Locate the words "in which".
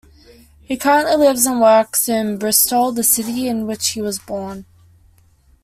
3.47-3.89